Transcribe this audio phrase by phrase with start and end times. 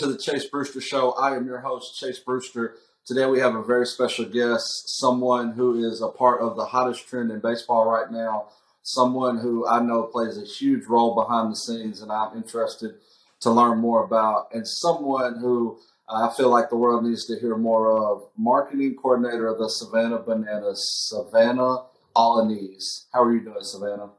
[0.00, 1.10] To the Chase Brewster Show.
[1.10, 2.76] I am your host, Chase Brewster.
[3.04, 7.06] Today we have a very special guest, someone who is a part of the hottest
[7.06, 8.46] trend in baseball right now,
[8.82, 12.94] someone who I know plays a huge role behind the scenes and I'm interested
[13.40, 17.58] to learn more about, and someone who I feel like the world needs to hear
[17.58, 21.84] more of, marketing coordinator of the Savannah Bananas, Savanah
[22.16, 23.04] Alaniz.
[23.12, 24.12] How are you doing, Savanah?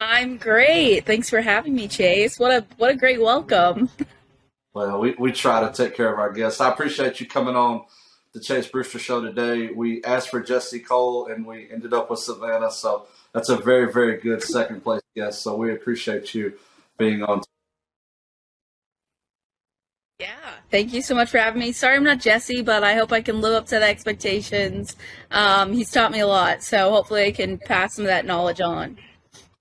[0.00, 1.06] I'm great.
[1.06, 2.40] Thanks for having me, Chase.
[2.40, 3.88] What a what a great welcome.
[4.74, 6.60] Well, we, we try to take care of our guests.
[6.60, 7.84] I appreciate you coming on
[8.32, 9.68] the Chase Brewster Show today.
[9.68, 13.92] We asked for Jesse Cole and we ended up with Savanah, so that's a very,
[13.92, 15.42] very good second place guest.
[15.42, 16.54] So we appreciate you
[16.98, 17.42] being on.
[20.18, 20.34] Yeah.
[20.72, 21.70] Thank you so much for having me.
[21.70, 24.96] Sorry I'm not Jesse, but I hope I can live up to the expectations.
[25.30, 28.60] Um, he's taught me a lot, so hopefully I can pass some of that knowledge
[28.60, 28.98] on.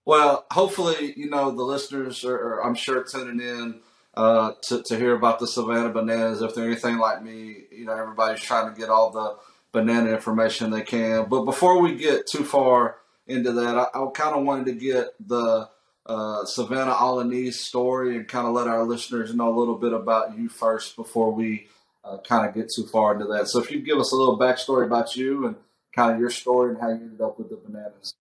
[0.05, 3.79] Well, hopefully, you know, the listeners are, are I'm sure, tuning in
[4.15, 6.41] uh, to, to hear about the Savannah bananas.
[6.41, 9.37] If they're anything like me, you know, everybody's trying to get all the
[9.71, 11.27] banana information they can.
[11.29, 12.97] But before we get too far
[13.27, 15.69] into that, I, I kind of wanted to get the
[16.05, 20.37] uh, Savanah Alaniz story and kind of let our listeners know a little bit about
[20.37, 21.67] you first before we
[22.03, 23.47] uh, kind of get too far into that.
[23.47, 25.55] So if you give us a little backstory about you and
[25.95, 28.13] kind of your story and how you ended up with the bananas.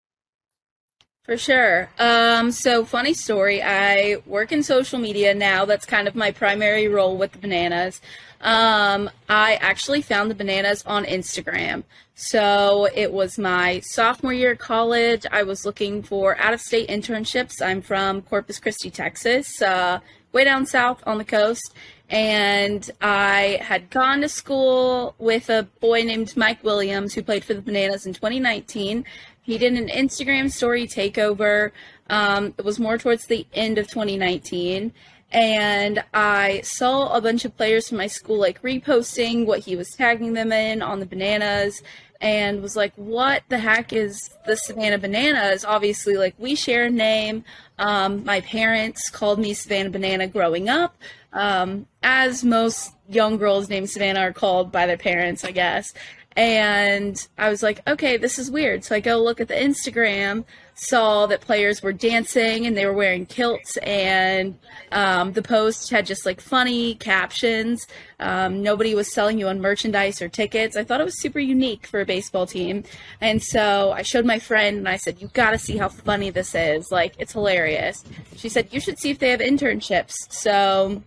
[1.24, 1.88] For sure.
[2.00, 3.62] Um, so, funny story.
[3.62, 5.64] I work in social media now.
[5.64, 8.00] That's kind of my primary role with the bananas.
[8.40, 11.84] Um, I actually found the bananas on Instagram.
[12.16, 15.24] So, it was my sophomore year of college.
[15.30, 17.62] I was looking for out of state internships.
[17.62, 20.00] I'm from Corpus Christi, Texas, uh,
[20.32, 21.72] way down south on the coast.
[22.10, 27.54] And I had gone to school with a boy named Mike Williams who played for
[27.54, 29.04] the Bananas in 2019
[29.42, 31.72] he did an Instagram story takeover.
[32.08, 34.92] Um, it was more towards the end of 2019.
[35.32, 39.90] And I saw a bunch of players from my school like reposting what he was
[39.90, 41.82] tagging them in on the bananas
[42.22, 45.64] and was like, what the heck is the Savannah Bananas?
[45.64, 47.44] Obviously, like, we share a name.
[47.78, 50.96] Um, my parents called me Savannah Banana growing up,
[51.32, 55.92] um, as most young girls named Savannah are called by their parents, I guess.
[56.36, 58.84] And I was like, okay, this is weird.
[58.84, 60.44] So I go look at the Instagram,
[60.74, 64.58] saw that players were dancing and they were wearing kilts, and
[64.90, 67.86] um, the post had just like funny captions.
[68.18, 70.76] Um, nobody was selling you on merchandise or tickets.
[70.76, 72.84] I thought it was super unique for a baseball team.
[73.20, 76.54] And so I showed my friend and I said, You gotta see how funny this
[76.54, 76.90] is.
[76.90, 78.04] Like, it's hilarious.
[78.36, 80.14] She said, You should see if they have internships.
[80.30, 81.02] So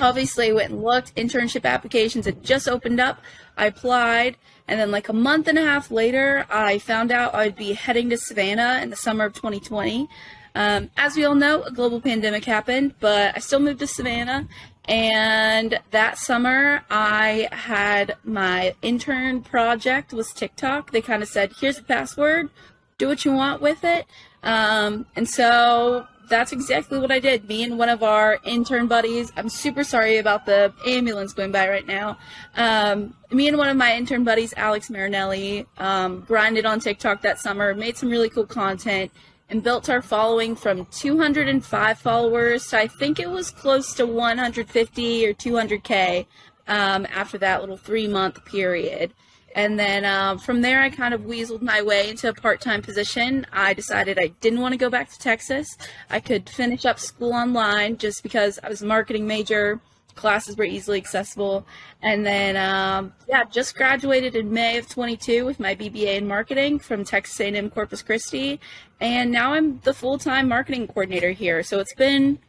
[0.00, 3.20] obviously I went and looked internship applications had just opened up
[3.56, 4.36] i applied
[4.68, 8.10] and then like a month and a half later i found out i'd be heading
[8.10, 10.08] to savannah in the summer of 2020
[10.56, 14.48] um, as we all know a global pandemic happened but i still moved to savannah.
[14.86, 20.90] And that summer i had my intern project was tiktok.
[20.90, 22.50] They kind of said here's the password.
[22.98, 24.06] Do what you want with it.
[24.42, 27.48] Um, and so that's exactly what I did.
[27.48, 29.32] Me and one of our intern buddies.
[29.36, 32.18] I'm super sorry about the ambulance going by right now.
[32.56, 37.38] Um, me and one of my intern buddies, Alex Marinelli, um, grinded on TikTok that
[37.38, 39.10] summer, made some really cool content,
[39.50, 45.26] and built our following from 205 followers to I think it was close to 150
[45.26, 46.26] or 200k
[46.66, 49.12] um, after that little three month period.
[49.54, 52.82] And then um, from there, I kind of weaseled my way into a part time
[52.82, 53.46] position.
[53.52, 55.68] I decided I didn't want to go back to Texas.
[56.10, 59.80] I could finish up school online just because I was a marketing major.
[60.16, 61.66] Classes were easily accessible.
[62.02, 66.78] And then, um, yeah, just graduated in May of 22 with my BBA in marketing
[66.80, 68.60] from Texas A&M Corpus Christi.
[69.00, 71.62] And now I'm the full time marketing coordinator here.
[71.62, 72.40] So it's been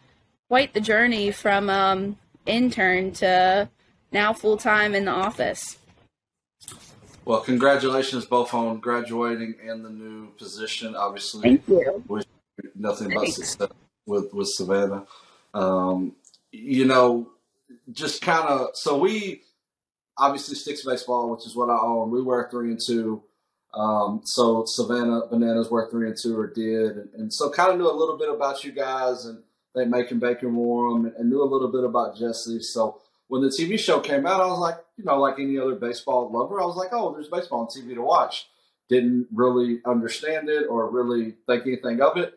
[0.47, 3.69] quite the journey from um, intern to
[4.11, 5.77] now full time in the office.
[7.25, 10.95] Well, congratulations both on graduating and the new position.
[10.95, 12.03] Obviously, Thank you.
[12.07, 12.25] Wish
[12.75, 13.69] nothing but success
[14.05, 15.05] with with Savannah.
[15.53, 16.15] Um,
[16.51, 17.29] you know,
[17.91, 19.41] just kind of so we
[20.17, 22.11] obviously sticks baseball, which is what I own.
[22.11, 23.23] We were three and two.
[23.73, 27.77] Um, so Savannah Bananas were three and two or did, and, and so kind of
[27.79, 29.41] knew a little bit about you guys and
[29.73, 32.61] they making bacon warm and, and knew a little bit about Jesse.
[32.61, 35.75] So when the TV show came out, I was like, you know, like any other
[35.75, 38.47] baseball lover, I was like, oh, there's baseball on TV to watch.
[38.89, 42.35] Didn't really understand it or really think anything of it.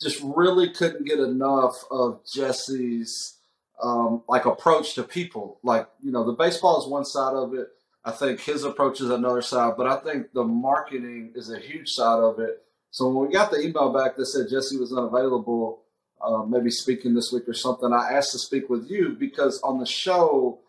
[0.00, 3.38] Just really couldn't get enough of Jesse's
[3.82, 5.58] um, like approach to people.
[5.62, 7.68] Like, you know, the baseball is one side of it.
[8.04, 11.90] I think his approach is another side, but I think the marketing is a huge
[11.90, 12.62] side of it.
[12.90, 15.82] So when we got the email back that said Jesse was unavailable,
[16.22, 19.78] uh, maybe speaking this week or something, I asked to speak with you because on
[19.78, 20.60] the show,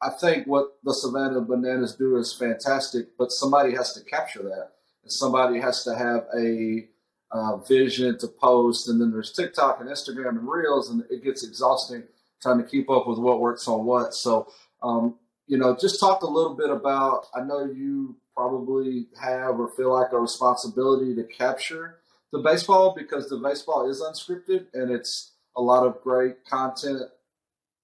[0.00, 4.70] I think what the Savannah Bananas do is fantastic, but somebody has to capture that.
[5.02, 6.88] And somebody has to have a
[7.30, 8.88] uh, vision to post.
[8.88, 12.04] And then there's TikTok and Instagram and Reels, and it gets exhausting
[12.40, 14.14] trying to keep up with what works on what.
[14.14, 14.48] So,
[14.82, 15.16] um,
[15.46, 17.26] you know, just talk a little bit about.
[17.34, 21.96] I know you probably have or feel like a responsibility to capture
[22.32, 27.02] the baseball because the baseball is unscripted and it's a lot of great content,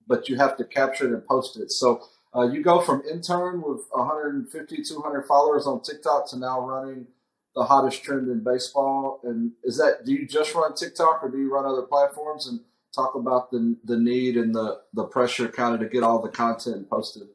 [0.07, 1.71] but you have to capture it and post it.
[1.71, 2.03] So
[2.35, 7.07] uh, you go from intern with 150, 200 followers on TikTok to now running
[7.55, 9.21] the hottest trend in baseball.
[9.23, 12.61] And is that do you just run TikTok or do you run other platforms and
[12.95, 16.29] talk about the the need and the the pressure kind of to get all the
[16.29, 17.29] content posted?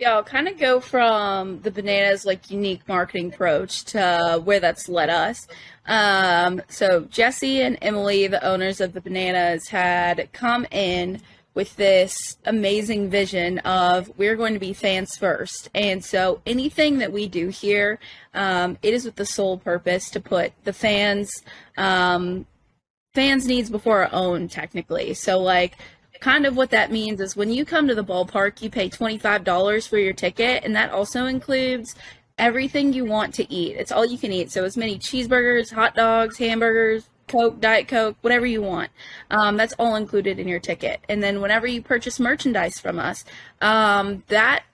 [0.00, 4.88] Yeah, I'll kind of go from the bananas like unique marketing approach to where that's
[4.88, 5.46] led us.
[5.84, 11.20] Um, so Jesse and Emily, the owners of the bananas, had come in
[11.52, 15.68] with this amazing vision of we're going to be fans first.
[15.74, 17.98] And so anything that we do here,
[18.32, 21.30] um, it is with the sole purpose to put the fans
[21.76, 22.46] um,
[23.12, 25.12] fans needs before our own technically.
[25.12, 25.76] So like
[26.20, 29.88] kind of what that means is when you come to the ballpark, you pay $25
[29.88, 31.94] for your ticket, and that also includes
[32.38, 33.76] everything you want to eat.
[33.76, 34.50] It's all you can eat.
[34.50, 38.90] So, as many cheeseburgers, hot dogs, hamburgers, Coke, Diet Coke, whatever you want.
[39.30, 41.00] Um, that's all included in your ticket.
[41.08, 43.24] And then, whenever you purchase merchandise from us,
[43.60, 44.64] um, that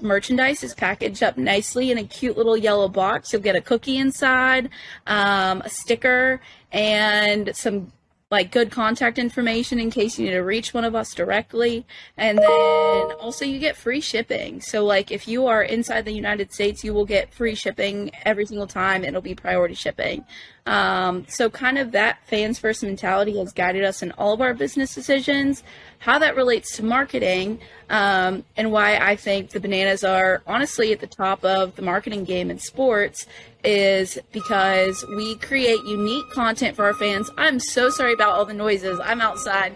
[0.00, 3.32] merchandise is packaged up nicely in a cute little yellow box.
[3.32, 4.70] You'll get a cookie inside,
[5.06, 6.40] um, a sticker,
[6.72, 7.92] and some
[8.28, 11.86] like good contact information in case you need to reach one of us directly.
[12.16, 14.60] And then also you get free shipping.
[14.60, 18.44] So like if you are inside the united states you will get free shipping every
[18.44, 19.04] single time.
[19.04, 20.24] It'll be priority shipping.
[20.66, 24.54] Um, so kind of that fans first mentality has guided us in all of our
[24.54, 25.62] business decisions
[25.98, 31.00] how that relates to marketing um, and why i think the bananas are honestly at
[31.00, 33.26] the top of the marketing game in sports
[33.66, 37.30] is because we create unique content for our fans.
[37.36, 38.98] I'm so sorry about all the noises.
[39.02, 39.74] I'm outside.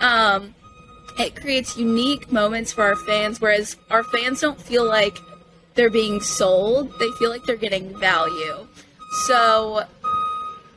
[0.00, 0.54] Um,
[1.18, 5.18] it creates unique moments for our fans, whereas our fans don't feel like
[5.74, 6.92] they're being sold.
[6.98, 8.66] They feel like they're getting value.
[9.26, 9.84] So,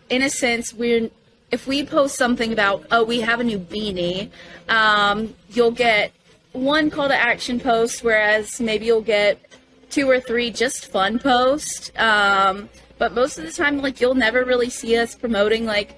[0.10, 1.10] in a sense, we're
[1.52, 4.30] if we post something about oh we have a new beanie,
[4.70, 6.12] um, you'll get
[6.54, 9.40] one call to action post, whereas maybe you'll get
[9.96, 11.90] two or three just fun posts.
[11.96, 15.96] Um, but most of the time, like you'll never really see us promoting like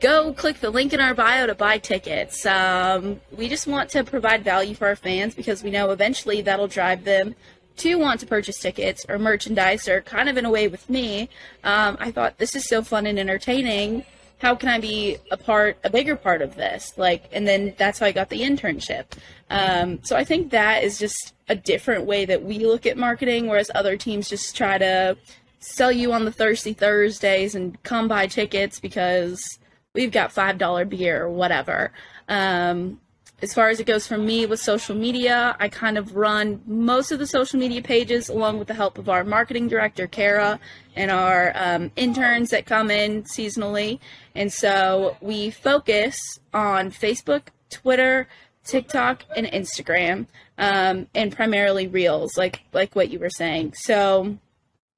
[0.00, 2.44] go click the link in our bio to buy tickets.
[2.44, 6.66] Um, we just want to provide value for our fans because we know eventually that'll
[6.66, 7.36] drive them
[7.76, 11.28] to want to purchase tickets or merchandise or kind of in a way with me.
[11.62, 14.04] Um, I thought this is so fun and entertaining.
[14.38, 16.92] How can I be a part, a bigger part of this?
[16.96, 19.06] Like, and then that's how I got the internship.
[19.50, 23.46] Um, so I think that is just a different way that we look at marketing,
[23.46, 25.16] whereas other teams just try to
[25.60, 29.58] sell you on the thirsty Thursdays and come buy tickets because
[29.94, 31.92] we've got five dollar beer or whatever.
[32.28, 33.00] Um,
[33.40, 37.12] as far as it goes for me with social media, I kind of run most
[37.12, 40.58] of the social media pages along with the help of our marketing director, Kara,
[40.96, 44.00] and our um, interns that come in seasonally.
[44.34, 48.26] And so we focus on Facebook, Twitter,
[48.68, 50.26] TikTok and Instagram,
[50.58, 53.72] um, and primarily Reels, like like what you were saying.
[53.74, 54.38] So,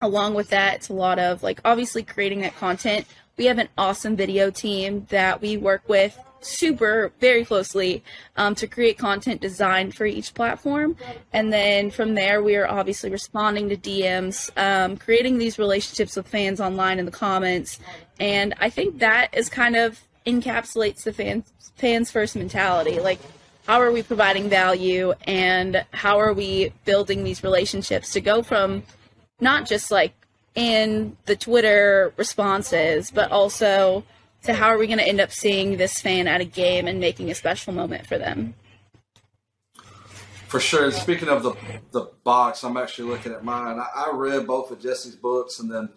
[0.00, 3.06] along with that, it's a lot of like obviously creating that content.
[3.36, 8.02] We have an awesome video team that we work with super very closely
[8.36, 10.96] um, to create content designed for each platform
[11.32, 16.26] and then from there we are obviously responding to dms um, creating these relationships with
[16.26, 17.78] fans online in the comments
[18.18, 23.20] and i think that is kind of encapsulates the fans fans first mentality like
[23.70, 28.82] how are we providing value and how are we building these relationships to go from
[29.40, 30.12] not just like
[30.56, 34.02] in the Twitter responses, but also
[34.42, 36.98] to how are we going to end up seeing this fan at a game and
[36.98, 38.54] making a special moment for them.
[40.48, 40.90] For sure.
[40.90, 41.54] Speaking of the
[41.92, 43.78] the box, I'm actually looking at mine.
[43.78, 45.90] I, I read both of Jesse's books, and then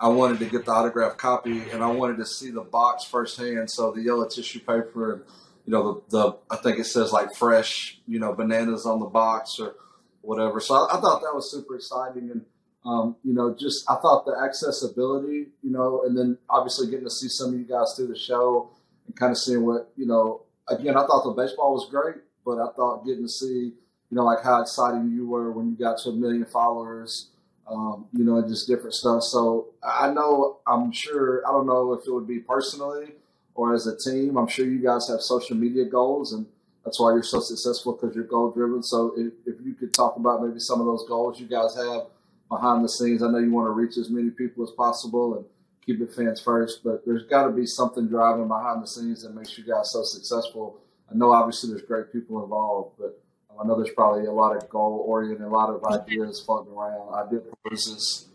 [0.00, 3.70] I wanted to get the autograph copy, and I wanted to see the box firsthand.
[3.70, 5.22] So the yellow tissue paper, and
[5.68, 9.06] you know the, the I think it says like fresh, you know, bananas on the
[9.06, 9.74] box or
[10.22, 10.60] whatever.
[10.60, 12.46] So I, I thought that was super exciting, and
[12.86, 17.10] um, you know, just I thought the accessibility, you know, and then obviously getting to
[17.10, 18.70] see some of you guys through the show
[19.06, 20.40] and kind of seeing what you know.
[20.68, 23.74] Again, I thought the baseball was great, but I thought getting to see
[24.10, 27.28] you know, like how excited you were when you got to a million followers,
[27.70, 29.22] um, you know, and just different stuff.
[29.22, 33.12] So I know, I'm sure, I don't know if it would be personally
[33.58, 34.36] or as a team.
[34.36, 36.46] I'm sure you guys have social media goals, and
[36.84, 38.84] that's why you're so successful because you're goal driven.
[38.84, 42.02] So if, if you could talk about maybe some of those goals you guys have
[42.48, 45.44] behind the scenes, I know you want to reach as many people as possible and
[45.84, 49.34] keep it fans first, but there's got to be something driving behind the scenes that
[49.34, 50.78] makes you guys so successful.
[51.10, 53.20] I know obviously there's great people involved, but
[53.60, 57.12] I know there's probably a lot of goal oriented, a lot of ideas floating around,
[57.12, 58.28] idea pieces.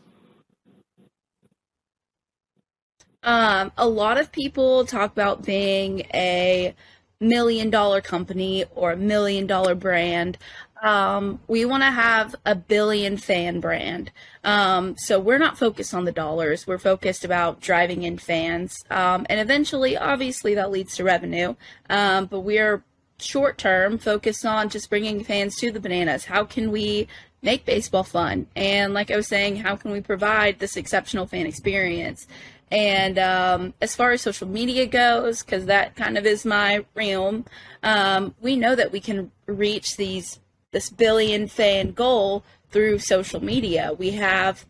[3.23, 6.75] Um, a lot of people talk about being a
[7.19, 10.37] million dollar company or a million dollar brand.
[10.81, 14.11] Um, we want to have a billion fan brand.
[14.43, 16.67] Um, so we're not focused on the dollars.
[16.67, 18.75] We're focused about driving in fans.
[18.89, 21.55] Um, and eventually, obviously, that leads to revenue.
[21.89, 22.83] Um, but we're
[23.17, 26.25] short term focused on just bringing fans to the bananas.
[26.25, 27.07] How can we
[27.41, 28.47] make baseball fun?
[28.53, 32.27] And like I was saying, how can we provide this exceptional fan experience?
[32.73, 37.45] And um, as far as social media goes, because that kind of is my realm,
[37.83, 40.39] um, we know that we can reach these
[40.71, 43.93] this billion fan goal through social media.
[43.95, 44.65] We have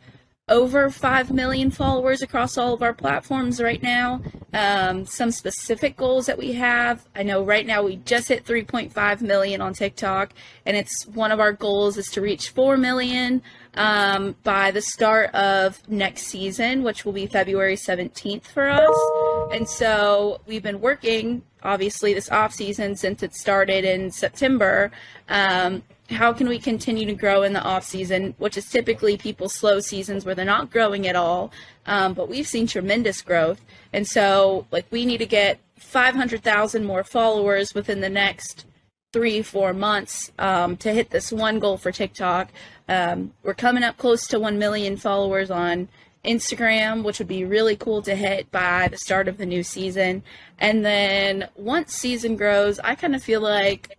[0.50, 4.22] over 5 million followers across all of our platforms right now.
[4.52, 7.08] Um, some specific goals that we have.
[7.16, 10.34] I know right now we just hit 3.5 million on TikTok,
[10.66, 13.42] and it's one of our goals is to reach 4 million
[13.76, 19.54] um, by the start of next season, which will be February 17th for us.
[19.54, 24.92] And so we've been working, obviously, this off season since it started in September.
[25.30, 29.54] Um, how can we continue to grow in the off season, which is typically people's
[29.54, 31.52] slow seasons where they're not growing at all.
[31.86, 37.04] Um, but we've seen tremendous growth, and so like we need to get 500,000 more
[37.04, 38.66] followers within the next
[39.12, 42.52] three four months um, to hit this one goal for TikTok.
[42.90, 45.88] Um, we're coming up close to 1 million followers on
[46.26, 50.24] Instagram, which would be really cool to hit by the start of the new season.
[50.60, 53.98] And then once season grows, I kind of feel like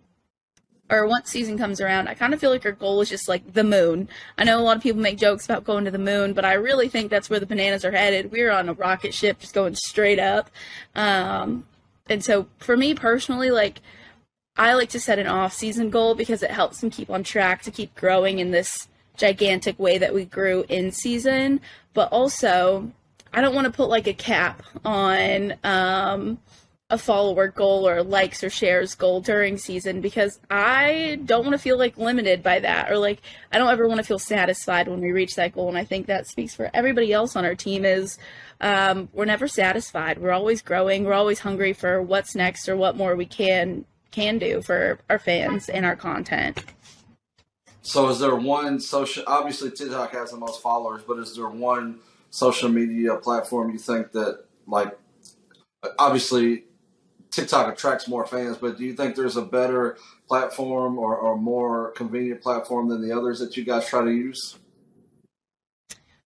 [0.89, 3.53] or once season comes around, I kind of feel like our goal is just like
[3.53, 4.07] the moon.
[4.37, 6.53] I know a lot of people make jokes about going to the moon, but I
[6.53, 8.31] really think that's where the bananas are headed.
[8.31, 10.51] We're on a rocket ship just going straight up.
[10.93, 11.65] Um,
[12.07, 13.81] and so for me personally, like,
[14.57, 17.63] I like to set an off season goal because it helps them keep on track
[17.63, 18.87] to keep growing in this
[19.17, 21.61] gigantic way that we grew in season.
[21.93, 22.91] But also,
[23.33, 26.37] I don't want to put like a cap on, um,
[26.91, 31.59] a follower goal or likes or shares goal during season because I don't want to
[31.59, 35.01] feel like limited by that or like I don't ever want to feel satisfied when
[35.01, 37.85] we reach that goal and I think that speaks for everybody else on our team
[37.85, 38.19] is
[38.61, 40.19] um, we're never satisfied.
[40.19, 41.05] We're always growing.
[41.05, 45.19] We're always hungry for what's next or what more we can can do for our
[45.19, 46.63] fans and our content.
[47.81, 51.97] So is there one social obviously TikTok has the most followers but is there one
[52.29, 54.95] social media platform you think that like
[55.97, 56.64] obviously
[57.35, 61.91] TikTok attracts more fans, but do you think there's a better platform or, or more
[61.91, 64.57] convenient platform than the others that you guys try to use?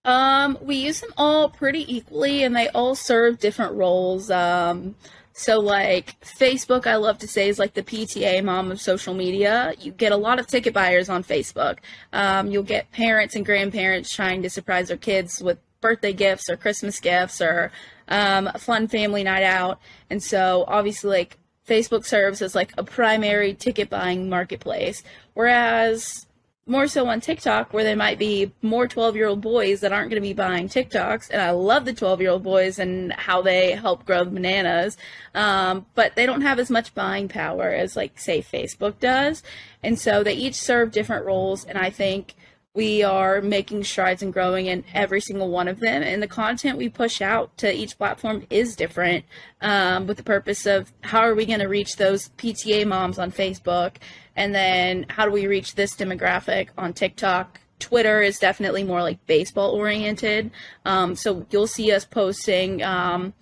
[0.06, 4.32] Um, we use them all pretty equally, and they all serve different roles.
[4.32, 4.96] Um,
[5.34, 9.74] so, like Facebook, I love to say is like the PTA mom of social media.
[9.80, 11.78] You get a lot of ticket buyers on Facebook.
[12.12, 16.58] Um, you'll get parents and grandparents trying to surprise their kids with birthday gifts or
[16.58, 17.72] Christmas gifts or
[18.08, 19.80] um, a fun family night out.
[20.10, 26.26] And so obviously, like Facebook serves as like a primary ticket buying marketplace, whereas
[26.70, 30.12] more so on TikTok, where there might be more 12 year old boys that aren't
[30.12, 31.30] going to be buying TikToks.
[31.32, 34.96] And I love the 12 year old boys and how they help grow the bananas.
[35.34, 39.42] Um, but they don't have as much buying power as, like, say, Facebook does.
[39.82, 41.66] And so they each serve different roles.
[41.66, 42.36] And I think
[42.76, 46.78] we are making strides and growing in every single one of them and the content
[46.78, 49.26] we push out to each platform is different
[49.62, 53.32] um, with the purpose of how are we going to reach those pta moms on
[53.32, 53.96] facebook
[54.36, 57.60] and then how do we reach this demographic on tiktok.
[57.80, 60.52] Twitter is definitely more like baseball oriented
[60.86, 63.34] um, so you'll see us posting um,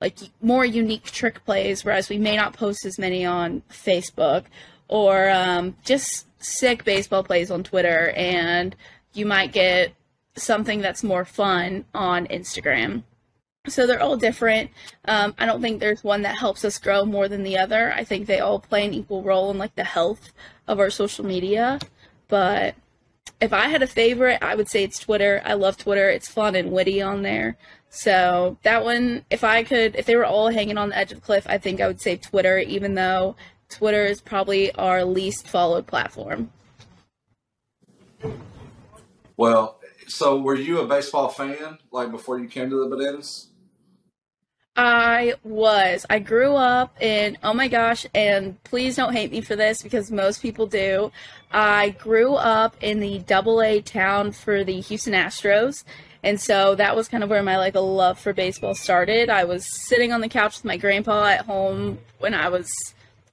[0.00, 4.44] like more unique trick plays whereas we may not post as many on facebook
[4.88, 8.76] or um, just sick baseball plays on Twitter, and
[9.12, 9.92] you might get
[10.36, 13.02] something that's more fun on Instagram.
[13.68, 14.70] So they're all different.
[15.06, 17.92] Um, I don't think there's one that helps us grow more than the other.
[17.92, 20.32] I think they all play an equal role in like the health
[20.68, 21.80] of our social media.
[22.28, 22.76] But
[23.40, 25.42] if I had a favorite, I would say it's Twitter.
[25.44, 26.08] I love Twitter.
[26.08, 27.56] It's fun and witty on there.
[27.88, 31.22] So that one, if I could, if they were all hanging on the edge of
[31.22, 33.34] cliff, I think I would say Twitter, even though
[33.68, 36.50] Twitter is probably our least followed platform.
[39.36, 43.48] Well, so were you a baseball fan like before you came to the Bananas?
[44.76, 46.04] I was.
[46.10, 50.10] I grew up in, oh my gosh, and please don't hate me for this because
[50.10, 51.12] most people do.
[51.50, 55.84] I grew up in the double A town for the Houston Astros.
[56.22, 59.30] And so that was kind of where my like a love for baseball started.
[59.30, 62.68] I was sitting on the couch with my grandpa at home when I was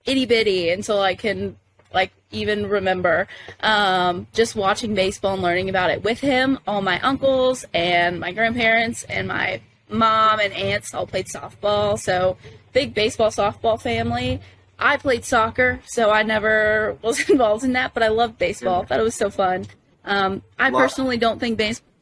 [0.05, 1.57] itty bitty until I can
[1.93, 3.27] like even remember
[3.62, 6.60] um, just watching baseball and learning about it with him.
[6.67, 12.38] All my uncles and my grandparents and my mom and aunts all played softball, so
[12.74, 14.41] big baseball softball family.
[14.79, 18.83] I played soccer, so I never was involved in that, but I loved baseball.
[18.83, 19.65] Thought it was so fun.
[20.05, 21.92] Um, I personally don't think baseball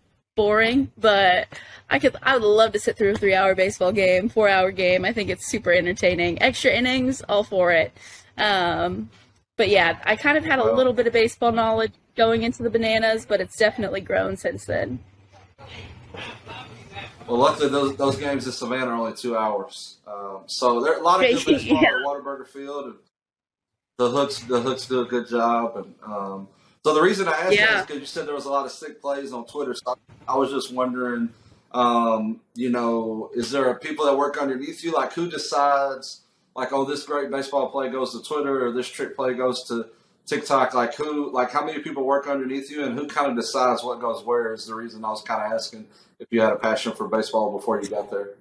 [0.42, 1.48] boring, but
[1.88, 4.72] I could I would love to sit through a three hour baseball game, four hour
[4.72, 5.06] game.
[5.06, 6.42] I think it's super entertaining.
[6.42, 7.96] Extra innings, all for it.
[8.38, 9.12] Um,
[9.56, 12.72] but yeah, I kind of had a little bit of baseball knowledge going into the
[12.72, 15.00] bananas, but it's definitely grown since then.
[17.28, 21.00] Well, luckily those those games in Savannah are only two hours, um, so there are
[21.00, 21.90] a lot of good baseball yeah.
[21.90, 22.96] at Whataburger Field, and
[24.00, 25.78] the hooks the hooks do a good job.
[25.78, 26.48] And um,
[26.86, 27.66] so the reason I asked Yeah.
[27.68, 29.74] that is because you said there was a lot of sick plays on Twitter.
[29.76, 29.98] So
[30.28, 31.30] I was just wondering,
[31.72, 34.92] um, you know, is there people that work underneath you?
[34.92, 36.22] Like who decides,
[36.56, 39.88] like, oh, this great baseball play goes to Twitter or this trick play goes to
[40.26, 40.74] TikTok?
[40.74, 44.00] Like who, like how many people work underneath you, and who kind of decides what
[44.02, 44.54] goes where?
[44.54, 45.88] Is the reason I was kind of asking
[46.20, 48.32] if you had a passion for baseball before you got there.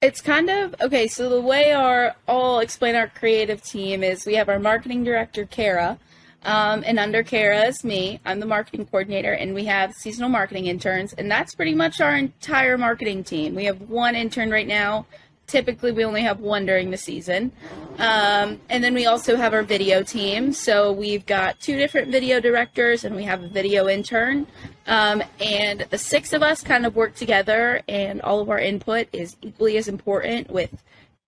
[0.00, 1.08] It's kind of okay.
[1.08, 5.46] So the way our I'll explain our creative team is we have our marketing director
[5.46, 5.98] Kara,
[6.44, 8.20] um, and under Kara is me.
[8.24, 12.16] I'm the marketing coordinator, and we have seasonal marketing interns, and that's pretty much our
[12.16, 13.54] entire marketing team.
[13.54, 15.06] We have one intern right now.
[15.46, 17.52] Typically, we only have one during the season,
[17.98, 20.52] um, and then we also have our video team.
[20.52, 24.46] So we've got two different video directors, and we have a video intern.
[24.86, 29.08] Um, and the six of us kind of work together, and all of our input
[29.12, 30.50] is equally as important.
[30.50, 30.70] With,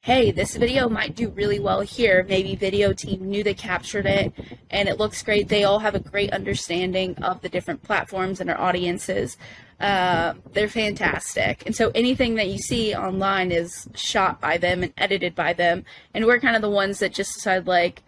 [0.06, 2.24] hey, this video might do really well here.
[2.28, 4.32] Maybe video team knew they captured it,
[4.70, 5.48] and it looks great.
[5.48, 9.36] They all have a great understanding of the different platforms and our audiences.
[9.80, 14.92] Uh, they're fantastic, and so anything that you see online is shot by them and
[14.96, 18.04] edited by them, and we're kind of the ones that just decide like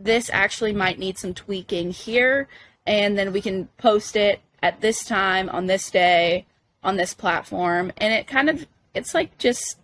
[0.00, 2.48] this actually might need some tweaking here
[2.84, 6.46] and then we can post it at this time on this day
[6.84, 9.76] on this platform and it kind of it's like just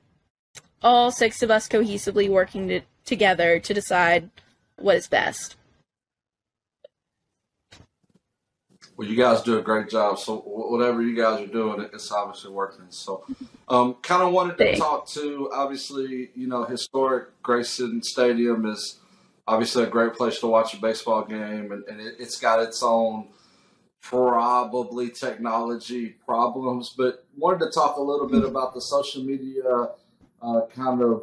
[0.84, 4.30] all six of us cohesively working to, together to decide
[4.76, 5.56] what is best
[8.96, 10.18] Well, you guys do a great job.
[10.18, 12.86] So whatever you guys are doing, it's obviously working.
[12.90, 13.24] So,
[13.68, 14.78] um, kind of wanted to Thanks.
[14.78, 19.00] talk to obviously, you know, historic Grayson Stadium is
[19.48, 22.82] obviously a great place to watch a baseball game, and, and it, it's got its
[22.82, 23.28] own
[24.00, 26.94] probably technology problems.
[26.96, 29.88] But wanted to talk a little bit about the social media
[30.44, 31.22] uh, kind of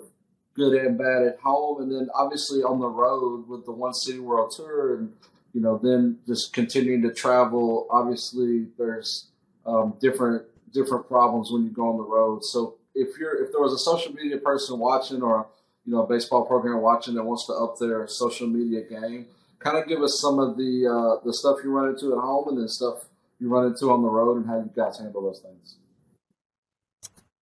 [0.54, 4.20] good and bad at home, and then obviously on the road with the One City
[4.20, 5.14] World Tour, and
[5.54, 7.88] you know, then just continuing to travel.
[7.90, 9.28] Obviously, there's
[9.66, 12.44] um, different different problems when you go on the road.
[12.44, 15.48] So if you're if there was a social media person watching or
[15.86, 19.28] you know a baseball program watching that wants to up their social media game,
[19.60, 22.50] kind of give us some of the uh, the stuff you run into at home
[22.50, 23.06] and then stuff
[23.40, 25.76] you run into on the road and how you guys handle those things.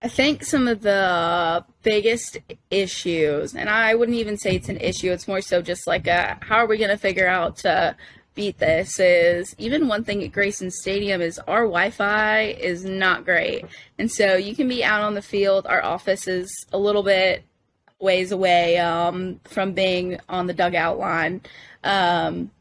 [0.02, 2.38] I think some of the biggest
[2.72, 6.38] issues, and I wouldn't even say it's an issue, it's more so just like a
[6.42, 7.98] how are we going to figure out to
[8.34, 13.66] beat this is even one thing at Grayson Stadium is our Wi-Fi is not great.
[13.98, 17.44] And so you can be out on the field, our office is a little bit
[18.00, 21.42] ways away um, from being on the dugout line.
[21.84, 22.52] Um,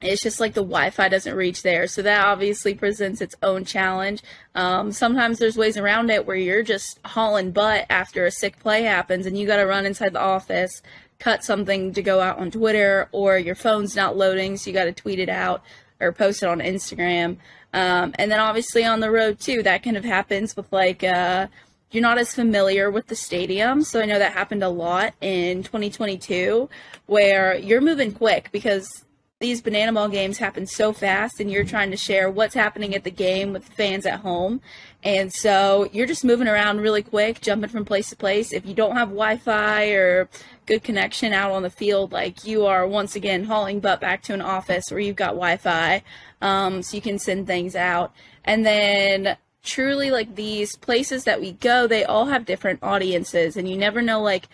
[0.00, 4.22] it's just like the Wi-Fi doesn't reach there, so that obviously presents its own challenge.
[4.54, 8.82] Um, sometimes there's ways around it where you're just hauling butt after a sick play
[8.82, 10.82] happens, and you got to run inside the office,
[11.18, 14.84] cut something to go out on Twitter, or your phone's not loading, so you got
[14.84, 15.62] to tweet it out
[16.00, 17.38] or post it on Instagram.
[17.72, 21.46] Um, and then obviously on the road too, that kind of happens with like uh,
[21.90, 23.82] you're not as familiar with the stadium.
[23.82, 26.68] So I know that happened a lot in 2022
[27.06, 29.05] where you're moving quick because
[29.38, 33.04] these banana ball games happen so fast and you're trying to share what's happening at
[33.04, 34.62] the game with fans at home.
[35.04, 38.50] And so you're just moving around really quick jumping from place to place.
[38.54, 40.30] If you don't have wi-fi or
[40.64, 44.32] good connection out on the field like you are once again hauling butt back to
[44.32, 46.02] an office where you've got wi-fi
[46.40, 48.14] um, so you can send things out.
[48.42, 53.68] And then truly like these places that we go they all have different audiences and
[53.68, 54.48] you never know like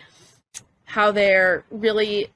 [0.85, 2.32] how they're really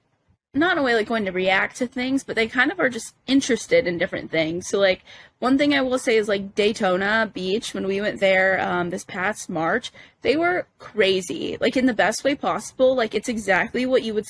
[0.60, 2.90] not in a way like going to react to things, but they kind of are
[2.90, 4.68] just interested in different things.
[4.68, 5.04] So like
[5.40, 9.04] one thing I will say is like Daytona Beach when we went there um, this
[9.04, 9.92] past March,
[10.22, 12.96] they were crazy, like in the best way possible.
[12.96, 14.26] Like it's exactly what you would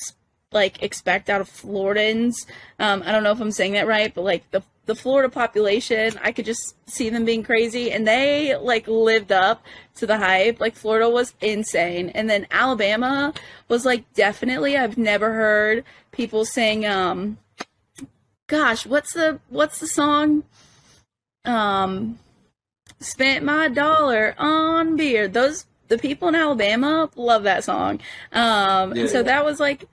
[0.52, 2.34] like expect out of Floridans.
[2.78, 6.18] Um, I don't know if I'm saying that right, but like the the Florida population,
[6.22, 9.62] I could just see them being crazy, and they like lived up
[9.96, 10.60] to the hype.
[10.60, 13.34] Like Florida was insane, and then Alabama
[13.68, 14.78] was like definitely.
[14.78, 16.86] I've never heard people sing.
[16.86, 17.36] Um,
[18.46, 20.44] gosh, what's the what's the song?
[21.44, 22.18] Um,
[22.98, 25.28] spent my dollar on beer.
[25.28, 28.00] Those the people in Alabama love that song.
[28.32, 29.06] Um, yeah.
[29.06, 29.84] so that was like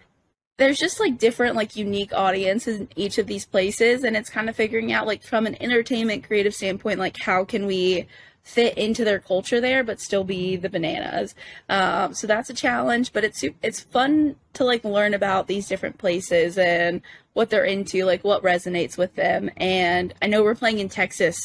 [0.57, 4.49] there's just like different like unique audiences in each of these places and it's kind
[4.49, 8.07] of figuring out like from an entertainment creative standpoint like how can we
[8.45, 11.33] fit into their culture there but still be the bananas.
[11.67, 15.97] Um, so that's a challenge but it's it's fun to like learn about these different
[15.97, 17.01] places and
[17.33, 19.49] what they're into like what resonates with them.
[19.57, 21.37] And i know we're playing in texas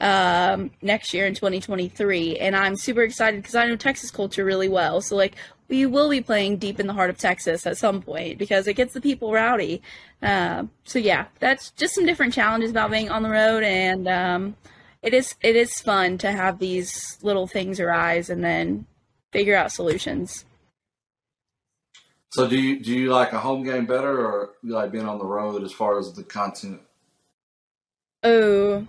[0.00, 4.68] um, next year in 2023 and i'm super excited because i know texas culture really
[4.68, 5.02] well.
[5.02, 5.36] So like
[5.68, 8.74] we will be playing deep in the heart of Texas at some point because it
[8.74, 9.82] gets the people rowdy.
[10.22, 14.56] Uh, so yeah, that's just some different challenges about being on the road, and um,
[15.02, 18.86] it is it is fun to have these little things arise and then
[19.32, 20.44] figure out solutions.
[22.30, 25.18] So do you do you like a home game better, or you like being on
[25.18, 26.80] the road as far as the content?
[28.22, 28.86] Oh,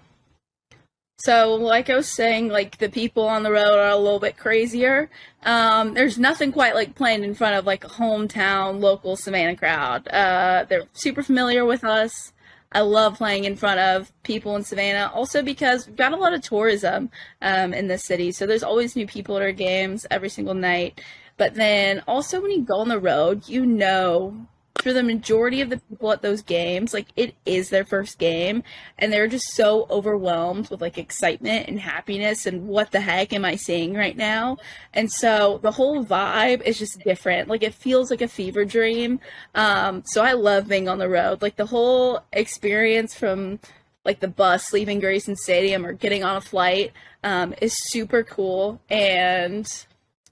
[1.19, 4.37] so, like I was saying, like the people on the road are a little bit
[4.37, 5.09] crazier.
[5.43, 10.07] Um, there's nothing quite like playing in front of like a hometown local Savannah crowd.
[10.09, 12.33] Uh, they're super familiar with us.
[12.71, 16.33] I love playing in front of people in Savannah, also because we've got a lot
[16.33, 17.09] of tourism
[17.41, 18.31] um, in the city.
[18.31, 21.01] So there's always new people at our games every single night.
[21.37, 24.47] But then also when you go on the road, you know
[24.81, 28.63] for the majority of the people at those games, like it is their first game
[28.97, 33.45] and they're just so overwhelmed with like excitement and happiness and what the heck am
[33.45, 34.57] I seeing right now?
[34.93, 37.49] And so the whole vibe is just different.
[37.49, 39.19] Like it feels like a fever dream.
[39.55, 41.41] Um, so I love being on the road.
[41.41, 43.59] Like the whole experience from
[44.05, 48.79] like the bus leaving Grayson Stadium or getting on a flight um, is super cool
[48.89, 49.67] and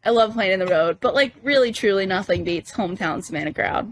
[0.05, 3.91] I love playing in the road, but like really truly nothing beats hometown Savannah crowd.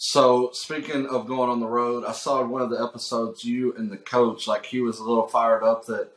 [0.00, 3.74] So speaking of going on the road, I saw in one of the episodes you
[3.76, 6.12] and the coach, like he was a little fired up that,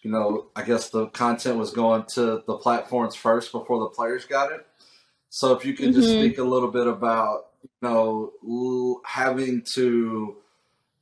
[0.00, 4.24] you know, I guess the content was going to the platforms first before the players
[4.24, 4.66] got it.
[5.28, 6.24] So if you could just mm-hmm.
[6.24, 10.38] speak a little bit about, you know, having to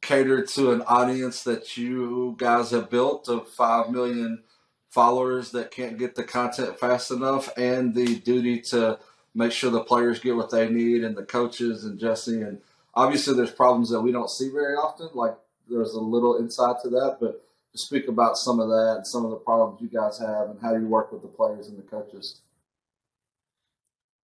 [0.02, 4.42] cater to an audience that you guys have built of five million
[4.90, 8.98] followers that can't get the content fast enough, and the duty to
[9.34, 12.60] make sure the players get what they need and the coaches and Jesse and
[12.94, 15.08] obviously there's problems that we don't see very often.
[15.14, 15.36] Like
[15.68, 19.24] there's a little insight to that, but to speak about some of that and some
[19.24, 21.82] of the problems you guys have and how you work with the players and the
[21.82, 22.40] coaches.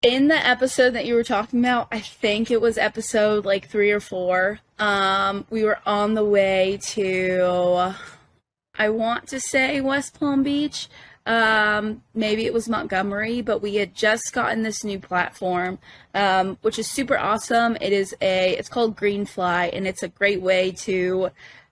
[0.02, 3.90] In the episode that you were talking about, I think it was episode like three
[3.90, 4.60] or four.
[4.78, 7.94] Um, we were on the way to,
[8.78, 10.88] I want to say West Palm Beach.
[11.26, 15.78] Um, maybe it was Montgomery, but we had just gotten this new platform,
[16.14, 17.76] um, which is super awesome.
[17.80, 21.30] It is a, it's called Greenfly, and it's a great way to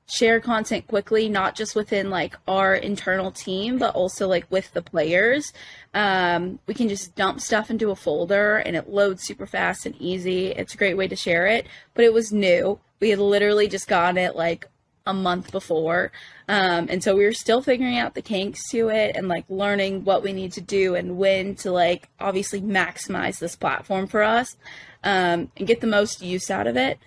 [0.09, 4.83] share content quickly, not just within like our internal team, but also like with the
[4.83, 5.53] players.
[5.93, 9.95] Um, we can just dump stuff into a folder and it loads super fast and
[10.01, 10.47] easy.
[10.47, 12.81] It's a great way to share it, but it was new.
[13.01, 14.67] We had literally just gotten it like
[15.09, 16.12] a month before.
[16.49, 20.05] Um, and so we were still figuring out the kinks to it and like learning
[20.05, 24.57] what we need to do and when to like obviously maximize this platform for us
[25.03, 26.99] um, and get the most use out of it.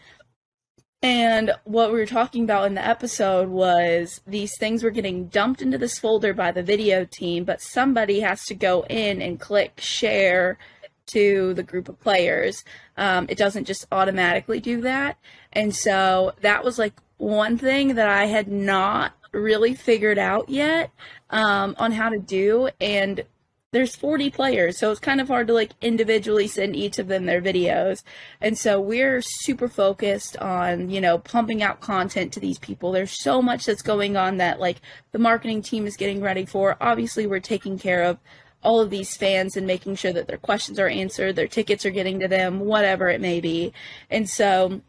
[1.03, 5.61] And what we were talking about in the episode was these things were getting dumped
[5.61, 9.79] into this folder by the video team, but somebody has to go in and click
[9.79, 10.59] share
[11.07, 12.63] to the group of players.
[12.97, 15.17] Um, it doesn't just automatically do that.
[15.53, 20.91] And so that was like one thing that I had not really figured out yet
[21.29, 22.69] um, on how to do.
[22.79, 23.23] And
[23.71, 27.25] there's 40 players, so it's kind of hard to like individually send each of them
[27.25, 28.03] their videos.
[28.41, 32.91] And so we're super focused on, you know, pumping out content to these people.
[32.91, 34.81] There's so much that's going on that like
[35.13, 36.75] the marketing team is getting ready for.
[36.81, 38.17] Obviously, we're taking care of
[38.63, 41.91] all of these fans and making sure that their questions are answered, their tickets are
[41.91, 43.73] getting to them, whatever it may be.
[44.09, 44.81] And so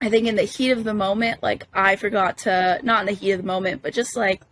[0.00, 3.12] I think in the heat of the moment, like I forgot to, not in the
[3.12, 4.42] heat of the moment, but just like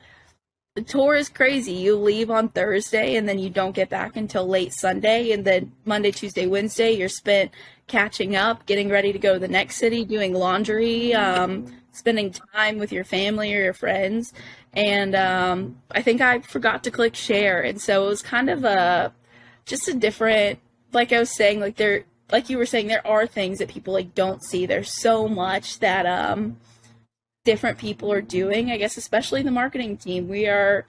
[0.74, 1.72] the tour is crazy.
[1.72, 5.32] You leave on Thursday and then you don't get back until late Sunday.
[5.32, 7.50] And then Monday, Tuesday, Wednesday, you're spent
[7.86, 12.78] catching up, getting ready to go to the next city, doing laundry, um, spending time
[12.78, 14.34] with your family or your friends.
[14.72, 17.62] And um, I think I forgot to click share.
[17.62, 19.12] And so it was kind of a
[19.64, 20.60] just a different,
[20.92, 23.94] like I was saying, like there, like you were saying, there are things that people
[23.94, 24.66] like don't see.
[24.66, 26.58] There's so much that um,
[27.44, 28.70] different people are doing.
[28.70, 30.86] I guess especially the marketing team, we are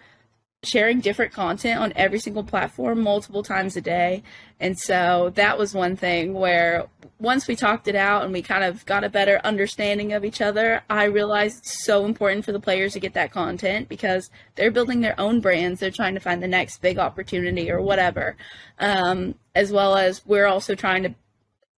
[0.64, 4.24] sharing different content on every single platform multiple times a day.
[4.60, 6.88] And so that was one thing where
[7.20, 10.42] once we talked it out and we kind of got a better understanding of each
[10.42, 14.72] other, I realized it's so important for the players to get that content because they're
[14.72, 15.80] building their own brands.
[15.80, 18.36] They're trying to find the next big opportunity or whatever.
[18.80, 21.16] Um, as well as we're also trying to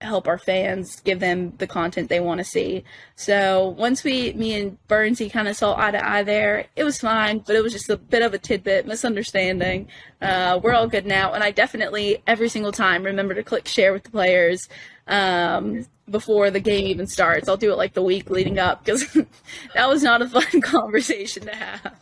[0.01, 2.83] help our fans give them the content they want to see.
[3.15, 6.99] So once we, me and Burnsy kind of saw eye to eye there, it was
[6.99, 9.87] fine, but it was just a bit of a tidbit misunderstanding.
[10.21, 13.91] Uh, we're all good now, and I definitely every single time remember to click share
[13.91, 14.69] with the players
[15.07, 17.49] um, before the game even starts.
[17.49, 19.05] I'll do it like the week leading up because
[19.73, 21.95] that was not a fun conversation to have.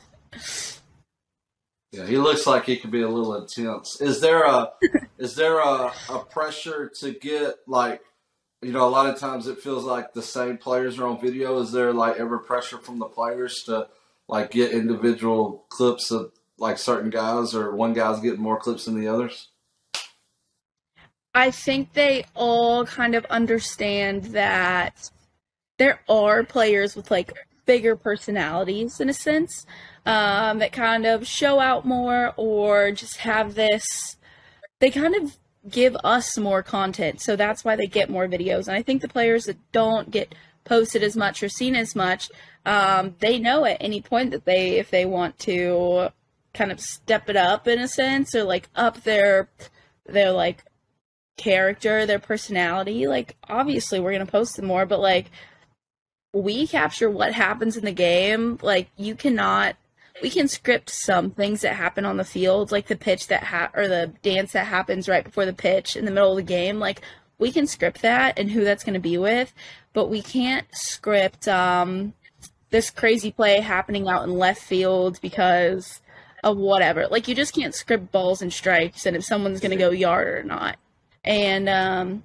[1.91, 4.01] Yeah, he looks like he could be a little intense.
[4.01, 4.71] Is there a
[5.17, 8.01] is there a, a pressure to get like
[8.61, 11.59] you know, a lot of times it feels like the same players are on video.
[11.59, 13.87] Is there like ever pressure from the players to
[14.27, 18.99] like get individual clips of like certain guys or one guy's getting more clips than
[18.99, 19.49] the others?
[21.35, 25.11] I think they all kind of understand that
[25.77, 27.31] there are players with like
[27.67, 29.67] bigger personalities in a sense
[30.07, 34.15] um, that kind of show out more or just have this.
[34.79, 35.37] They kind of
[35.69, 38.67] give us more content, so that's why they get more videos.
[38.67, 42.31] And I think the players that don't get posted as much or seen as much,
[42.65, 46.09] um, they know at any point that they, if they want to,
[46.53, 49.49] kind of step it up in a sense or like up their
[50.05, 50.63] their like
[51.35, 53.07] character, their personality.
[53.07, 55.29] Like obviously we're gonna post them more, but like
[56.33, 58.57] we capture what happens in the game.
[58.61, 59.75] Like you cannot
[60.21, 63.71] we can script some things that happen on the field, like the pitch that ha-
[63.73, 66.79] or the dance that happens right before the pitch in the middle of the game.
[66.79, 67.01] Like
[67.37, 69.53] we can script that and who that's going to be with,
[69.93, 72.13] but we can't script um,
[72.69, 76.01] this crazy play happening out in left field because
[76.43, 77.07] of whatever.
[77.07, 80.27] Like you just can't script balls and strikes and if someone's going to go yard
[80.27, 80.77] or not.
[81.23, 82.23] And um,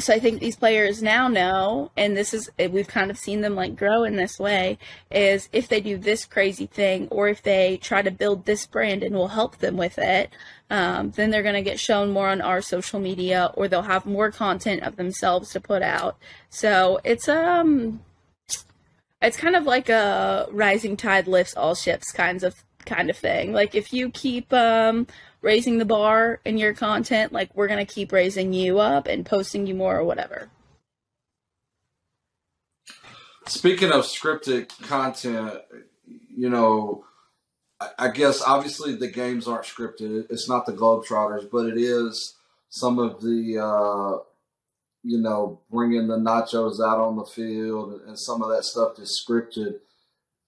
[0.00, 3.54] so I think these players now know, and this is we've kind of seen them
[3.54, 4.78] like grow in this way,
[5.10, 9.02] is if they do this crazy thing or if they try to build this brand
[9.02, 10.30] and we'll help them with it,
[10.70, 14.06] um, then they're going to get shown more on our social media or they'll have
[14.06, 16.16] more content of themselves to put out.
[16.48, 18.00] So it's um,
[19.20, 22.54] it's kind of like a rising tide lifts all ships kinds of
[22.86, 23.52] kind of thing.
[23.52, 25.06] Like if you keep um
[25.42, 29.66] raising the bar in your content, like we're gonna keep raising you up and posting
[29.66, 30.50] you more or whatever.
[33.46, 35.60] Speaking of scripted content,
[36.28, 37.04] you know,
[37.98, 40.26] I guess obviously the games aren't scripted.
[40.30, 42.36] It's not the Globetrotters, but it is
[42.68, 44.22] some of the, uh,
[45.02, 49.24] you know, bringing the nachos out on the field and some of that stuff is
[49.26, 49.80] scripted.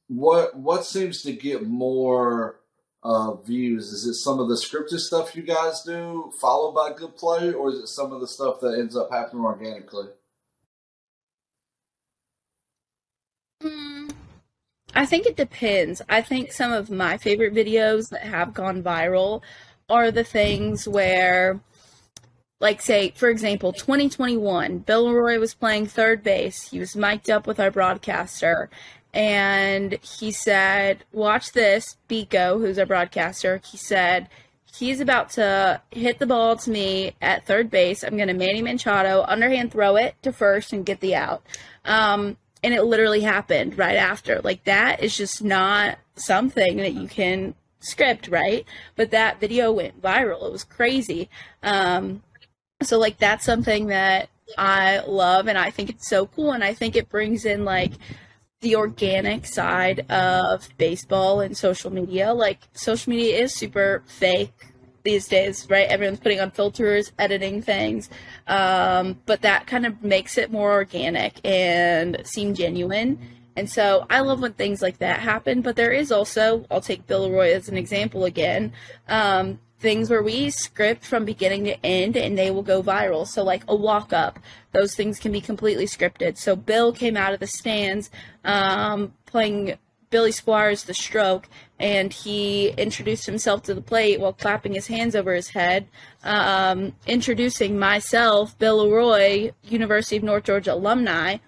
[0.08, 2.60] What what seems to get more
[3.02, 3.92] uh, views?
[3.92, 7.70] Is it some of the scripted stuff you guys do, followed by good play, or
[7.70, 10.08] is it some of the stuff that ends up happening organically?
[13.60, 14.08] Hmm.
[14.94, 16.02] I think it depends.
[16.08, 19.42] I think some of my favorite videos that have gone viral
[19.88, 21.60] are the things where,
[22.60, 26.68] like, say, for example, 2021, Bill LeRoy was playing third base.
[26.70, 28.68] He was mic'd up with our broadcaster,
[29.12, 34.28] and he said, "Watch this." Biko, who's our broadcaster, he said
[34.78, 38.02] he's about to hit the ball to me at third base.
[38.02, 41.42] I'm going to Manny Machado underhand throw it to first and get the out.
[41.84, 44.40] Um, and it literally happened right after.
[44.40, 48.64] Like that is just not something that you can script, right?
[48.96, 50.46] But that video went viral.
[50.46, 51.28] It was crazy.
[51.62, 52.22] Um,
[52.82, 56.74] so like that's something that I love and I think it's so cool and I
[56.74, 57.92] think it brings in like
[58.62, 62.32] the organic side of baseball and social media.
[62.32, 64.54] Like social media is super fake
[65.02, 65.88] these days, right?
[65.88, 68.08] Everyone's putting on filters, editing things,
[68.46, 73.18] um, but that kind of makes it more organic and seem genuine.
[73.56, 75.60] And so I love when things like that happen.
[75.60, 78.72] But there is also, I'll take Bill LeRoy as an example again.
[79.08, 83.26] Um, things where we script from beginning to end and they will go viral.
[83.26, 84.38] So, like a walk up,
[84.72, 86.38] those things can be completely scripted.
[86.38, 88.10] So, Bill came out of the stands
[88.44, 89.76] um, playing
[90.12, 91.48] Billy Squier's the stroke,
[91.80, 95.88] and he introduced himself to the plate while clapping his hands over his head,
[96.22, 101.38] um, introducing myself, Bill LeRoy, University of North Georgia alumni.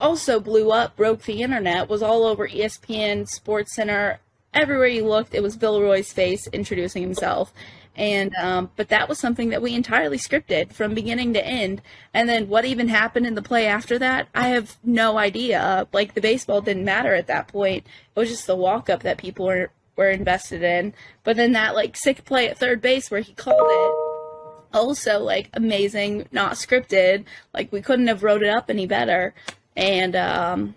[0.00, 4.18] Also blew up, broke the internet, was all over ESPN, Sports Center,
[4.54, 7.52] everywhere you looked, it was Bill LeRoy's face introducing himself.
[7.96, 11.80] And um, but that was something that we entirely scripted from beginning to end.
[12.12, 15.86] And then what even happened in the play after that, I have no idea.
[15.92, 17.86] Like the baseball didn't matter at that point.
[18.16, 20.92] It was just the walk up that people were were invested in.
[21.22, 25.50] But then that like sick play at third base where he called it, also like
[25.52, 27.24] amazing, not scripted.
[27.52, 29.34] Like we couldn't have wrote it up any better.
[29.76, 30.74] And um,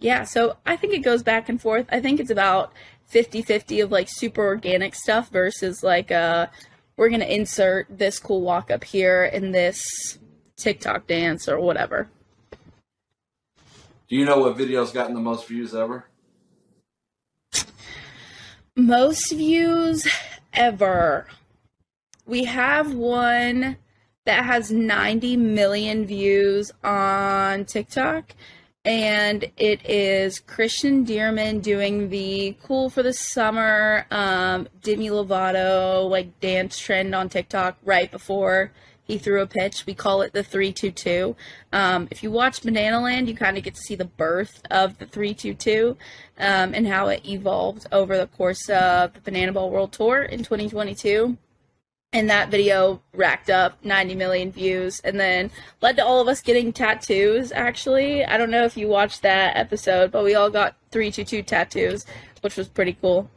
[0.00, 1.86] yeah, so I think it goes back and forth.
[1.90, 2.72] I think it's about
[3.12, 6.46] 50-50 of like super organic stuff versus like uh
[6.96, 10.18] we're going to insert this cool walk up here in this
[10.56, 12.08] TikTok dance or whatever.
[14.08, 16.06] Do you know what video's gotten the most views ever?
[18.76, 20.06] Most views
[20.52, 21.26] ever.
[22.26, 23.76] We have one
[24.24, 28.34] that has 90 million views on TikTok
[28.84, 36.38] and it is Christian Dierman doing the cool for the summer um, Demi Lovato like
[36.40, 38.72] dance trend on TikTok right before
[39.04, 39.86] he threw a pitch.
[39.86, 41.36] We call it the 322.
[41.72, 44.98] Um, if you watch Banana Land, you kind of get to see the birth of
[44.98, 45.96] the 322
[46.38, 50.40] um, and how it evolved over the course of the Banana Ball World Tour in
[50.40, 51.36] 2022
[52.14, 55.50] and that video racked up 90 million views and then
[55.82, 59.56] led to all of us getting tattoos actually i don't know if you watched that
[59.56, 62.06] episode but we all got 322 tattoos
[62.40, 63.28] which was pretty cool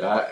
[0.00, 0.26] I,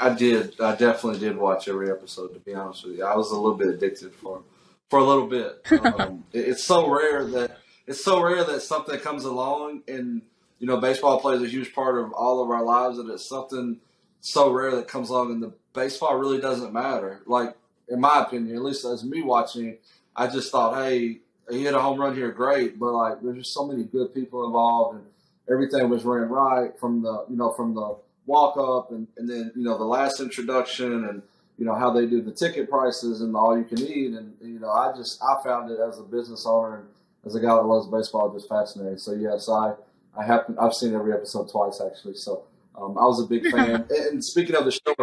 [0.00, 0.60] I did.
[0.60, 2.34] I definitely did watch every episode.
[2.34, 4.42] To be honest with you, I was a little bit addicted for
[4.90, 5.64] for a little bit.
[6.00, 10.22] Um, it- it's so rare that it's so rare that something comes along, and
[10.58, 13.76] you know, baseball plays a huge part of all of our lives, and it's something
[14.24, 17.20] so rare that comes along, and the baseball really doesn't matter.
[17.26, 17.54] Like
[17.88, 19.76] in my opinion, at least as me watching,
[20.16, 21.18] I just thought, hey,
[21.50, 24.46] he hit a home run here, great, but like there's just so many good people
[24.46, 25.06] involved, and
[25.50, 29.52] everything was ran right from the you know from the walk up and, and then
[29.54, 31.20] you know the last introduction and
[31.58, 34.58] you know how they do the ticket prices and all you can eat and you
[34.58, 36.86] know I just I found it as a business owner and
[37.26, 38.96] as a guy that loves baseball just fascinating.
[38.96, 39.74] So yes, I
[40.16, 42.14] I have I've seen every episode twice actually.
[42.14, 42.44] So
[42.76, 43.86] um, I was a big fan.
[43.90, 44.94] and, speaking of the show,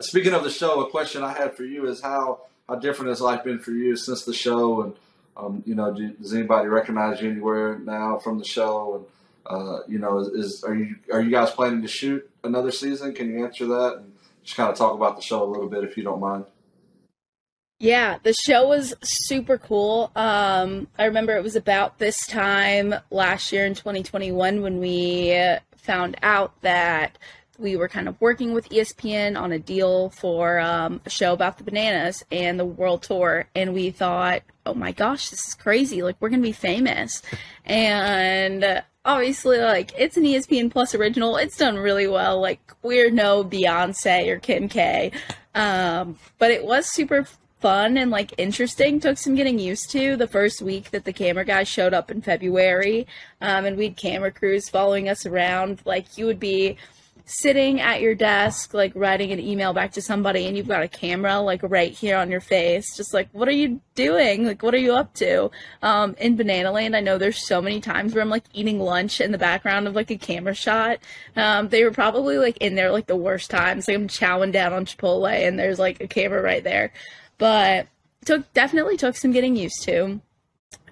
[0.00, 3.20] speaking of the show, a question I had for you is how how different has
[3.20, 4.94] life been for you since the show and
[5.36, 8.96] um, you know, do, does anybody recognize you anywhere now from the show?
[8.96, 9.04] And
[9.54, 13.14] uh, you know, is, is are you are you guys planning to shoot another season?
[13.14, 15.84] Can you answer that and just kind of talk about the show a little bit
[15.84, 16.46] if you don't mind?
[17.78, 20.10] Yeah, the show was super cool.
[20.16, 25.32] Um, I remember it was about this time last year in 2021 when we
[25.86, 27.16] found out that
[27.58, 31.58] we were kind of working with ESPN on a deal for um, a show about
[31.58, 33.46] the bananas and the world tour.
[33.54, 36.02] And we thought, oh my gosh, this is crazy.
[36.02, 37.22] Like, we're going to be famous.
[37.68, 41.36] And obviously, like, it's an ESPN Plus original.
[41.36, 42.40] It's done really well.
[42.40, 45.10] Like, we're no Beyonce or Kim K.
[45.52, 47.26] Um, but it was super
[47.60, 49.00] fun and like interesting.
[49.00, 52.22] Took some getting used to the first week that the camera guys showed up in
[52.22, 53.06] February,
[53.40, 55.80] um, and we'd camera crews following us around.
[55.84, 56.76] Like you would be
[57.28, 60.88] sitting at your desk, like writing an email back to somebody, and you've got a
[60.88, 64.46] camera like right here on your face, just like what are you doing?
[64.46, 65.50] Like what are you up to?
[65.82, 69.20] Um, in Banana Land, I know there's so many times where I'm like eating lunch
[69.20, 70.98] in the background of like a camera shot.
[71.34, 73.88] Um, they were probably like in there like the worst times.
[73.88, 76.92] Like I'm chowing down on Chipotle, and there's like a camera right there
[77.38, 77.86] but
[78.24, 80.20] took definitely took some getting used to.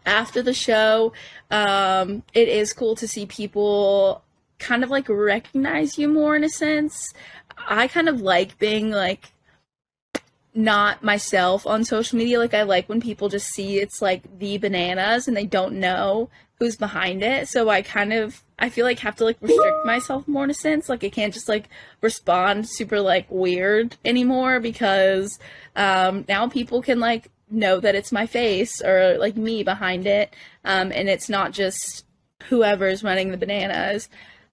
[0.07, 1.13] After the show,
[1.51, 4.23] um, it is cool to see people
[4.59, 7.13] kind of like recognize you more in a sense.
[7.69, 9.33] I kind of like being like
[10.55, 12.39] not myself on social media.
[12.39, 16.31] Like I like when people just see it's like the bananas and they don't know
[16.59, 17.49] who's behind it.
[17.49, 20.55] So I kind of I feel like have to like restrict myself more in a
[20.55, 20.89] sense.
[20.89, 21.69] Like I can't just like
[22.01, 25.39] respond super like weird anymore because
[25.77, 30.35] um now people can like know that it's my face or like me behind it,
[30.65, 32.05] um, and it's not just
[32.45, 34.09] whoever's running the bananas.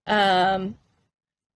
[0.07, 0.77] Um,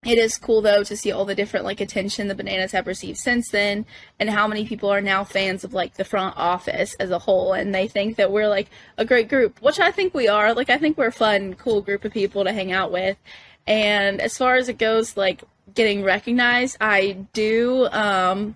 [0.06, 3.18] it is cool though to see all the different like attention the bananas have received
[3.18, 3.86] since then
[4.20, 7.54] and how many people are now fans of like the front office as a whole.
[7.54, 10.54] And they think that we're like a great group which i think we are.
[10.54, 13.18] Like i think we're a fun cool group of people to hang out with.
[13.66, 15.44] And as far as it goes like
[15.74, 18.54] getting recognized i do um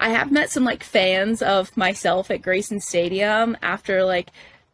[0.00, 4.30] i have met some like fans of myself at grayson stadium after like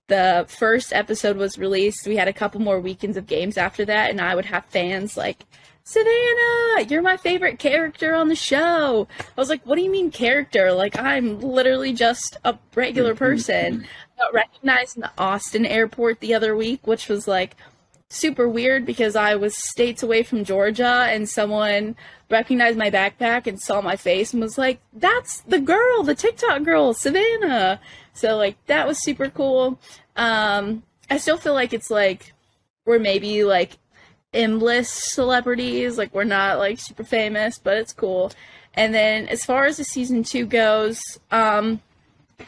[0.08, 2.06] the first episode was released.
[2.06, 5.16] We had a couple more weekends of games after that and i would have fans
[5.16, 5.44] like
[5.84, 9.08] Savanah, you're my favorite character on the show.
[9.18, 10.72] I was like, what do you mean character?
[10.72, 13.84] Like, I'm literally just a regular person.
[14.16, 17.56] I got recognized in the Austin airport the other week, which was like
[18.08, 21.96] super weird because I was states away from Georgia and someone
[22.30, 26.62] recognized my backpack and saw my face and was like, that's the girl, the TikTok
[26.62, 27.80] girl, Savanah.
[28.12, 29.80] So, like, that was super cool.
[30.14, 32.34] Um, I still feel like it's like,
[32.84, 33.78] we're maybe like
[34.34, 35.98] M-list celebrities.
[35.98, 38.32] Like we're not like super famous, but it's cool.
[38.74, 41.80] And then as far as the season two goes, um,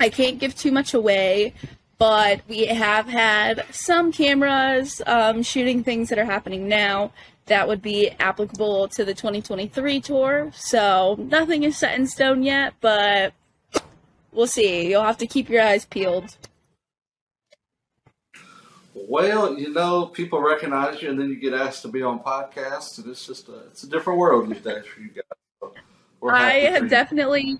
[0.01, 1.55] I can't give too much away,
[1.99, 7.13] but we have had some cameras um, shooting things that are happening now
[7.47, 10.51] that would be applicable to the 2023 tour.
[10.55, 13.35] So nothing is set in stone yet, but
[14.33, 14.89] we'll see.
[14.89, 16.37] You'll have to keep your eyes peeled.
[18.95, 22.99] Well, you know, people recognize you, and then you get asked to be on podcasts,
[22.99, 25.25] and it's just a, it's a different world these days for you guys.
[25.61, 25.75] So
[26.29, 27.59] I have definitely,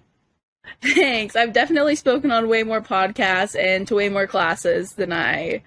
[0.81, 1.35] thanks.
[1.35, 5.65] I've definitely spoken on way more podcasts and to way more classes than I,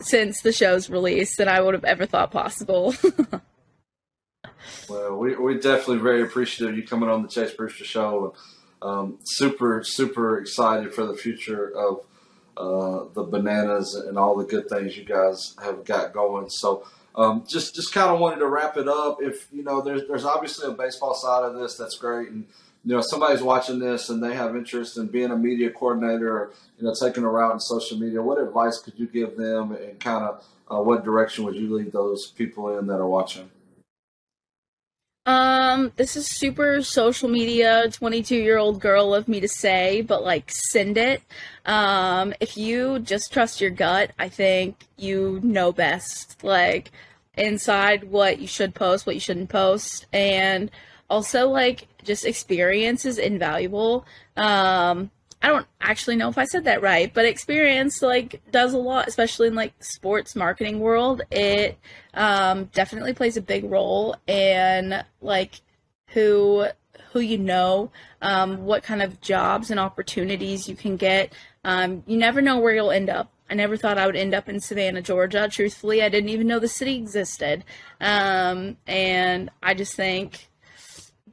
[0.00, 2.94] since the show's release, than I would have ever thought possible.
[4.88, 8.34] well, we we definitely very appreciative of you coming on the Chase Brewster Show.
[8.80, 12.00] Um, super super excited for the future of
[12.56, 16.50] uh, the bananas and all the good things you guys have got going.
[16.50, 19.18] So um, just just kind of wanted to wrap it up.
[19.20, 22.46] If you know, there's there's obviously a baseball side of this that's great, and
[22.84, 26.52] you know somebody's watching this and they have interest in being a media coordinator or
[26.78, 28.22] you know taking a route in social media.
[28.22, 31.92] What advice could you give them, and kind of uh, what direction would you lead
[31.92, 33.50] those people in that are watching?
[35.24, 40.24] Um, this is super social media 22 year old girl of me to say, but
[40.24, 41.22] like send it.
[41.64, 46.42] Um, if you just trust your gut, I think you know best.
[46.42, 46.90] Like
[47.36, 50.70] inside what you should post, what you shouldn't post, and
[51.08, 54.04] also like just experience is invaluable.
[54.36, 55.12] Um,
[55.42, 59.08] I don't actually know if I said that right, but experience like does a lot,
[59.08, 61.22] especially in like sports marketing world.
[61.30, 61.78] It
[62.14, 65.60] um, definitely plays a big role in like
[66.08, 66.66] who
[67.12, 67.90] who you know,
[68.22, 71.32] um, what kind of jobs and opportunities you can get.
[71.64, 73.30] Um, you never know where you'll end up.
[73.50, 75.46] I never thought I would end up in Savannah, Georgia.
[75.50, 77.64] Truthfully, I didn't even know the city existed.
[78.00, 80.48] Um, and I just think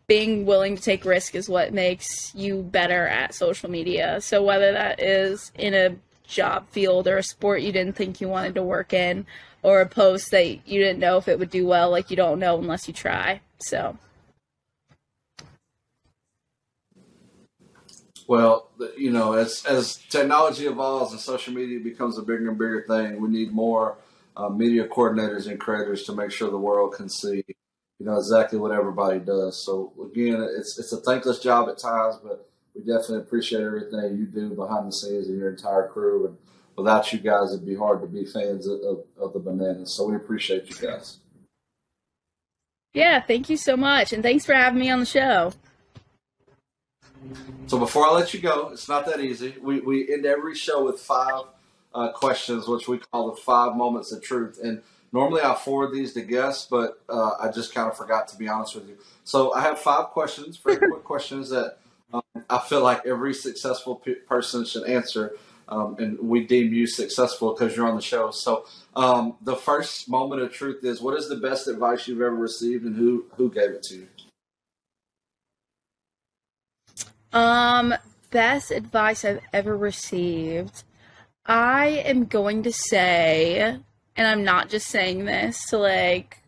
[0.10, 4.20] being willing to take risk is what makes you better at social media.
[4.22, 5.96] So whether that is in a
[6.28, 9.26] job field or a sport you didn't think you wanted to work in
[9.62, 12.40] or a post that you didn't know if it would do well, like you don't
[12.40, 13.40] know unless you try.
[13.62, 13.98] So
[18.28, 22.84] Well, you know, as as technology evolves and social media becomes a bigger and bigger
[22.88, 23.98] thing, we need more
[24.36, 27.44] uh, media coordinators and creators to make sure the world can see
[28.00, 29.64] you know exactly what everybody does.
[29.64, 34.26] So again, it's it's a thankless job at times, but we definitely appreciate everything you
[34.26, 36.28] do behind the scenes and your entire crew.
[36.28, 36.38] And
[36.78, 39.94] without you guys, it'd be hard to be fans of, of, of the bananas.
[39.94, 41.18] So we appreciate you guys.
[42.94, 45.54] Yeah, thank you so much, and thanks for having me on the show.
[47.68, 49.56] So before I let you go, it's not that easy.
[49.62, 51.44] We we end every show with five
[51.94, 54.82] uh, questions, which we call the five moments of truth, and
[55.12, 58.48] Normally, I forward these to guests, but uh, I just kind of forgot to be
[58.48, 58.98] honest with you.
[59.24, 61.78] So I have five questions, very quick questions that
[62.14, 65.36] um, I feel like every successful pe- person should answer,
[65.68, 68.32] um, and we deem you successful because you're on the show.
[68.32, 72.36] So um, the first moment of truth is: what is the best advice you've ever
[72.36, 74.08] received, and who who gave it to you?
[77.32, 77.94] Um,
[78.32, 80.84] best advice I've ever received.
[81.46, 83.80] I am going to say
[84.20, 86.44] and I'm not just saying this to like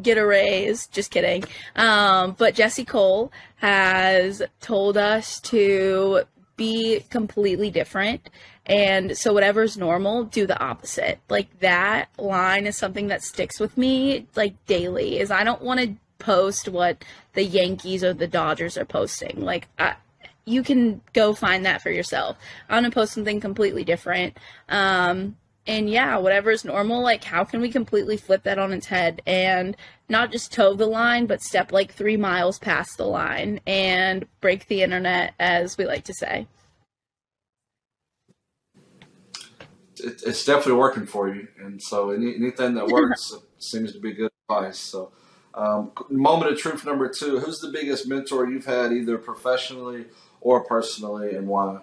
[0.00, 0.86] get a raise.
[0.86, 1.42] Just kidding.
[1.74, 6.22] Um, but Jesse Cole has told us to
[6.56, 8.30] be completely different.
[8.64, 11.18] And so, whatever's normal, do the opposite.
[11.28, 15.18] Like that line is something that sticks with me like daily.
[15.18, 19.40] Is I don't want to post what the Yankees or the Dodgers are posting.
[19.40, 19.96] Like I,
[20.44, 22.36] you can go find that for yourself.
[22.68, 24.36] I'm gonna post something completely different.
[24.68, 25.34] Um,
[25.66, 29.22] and yeah, whatever is normal, like how can we completely flip that on its head
[29.26, 29.76] and
[30.08, 34.66] not just toe the line, but step like three miles past the line and break
[34.66, 36.46] the internet, as we like to say.
[40.02, 44.12] It, it's definitely working for you, and so any, anything that works seems to be
[44.12, 44.78] good advice.
[44.78, 45.12] So,
[45.54, 50.06] um, moment of truth number two: Who's the biggest mentor you've had, either professionally
[50.40, 51.80] or personally, and why?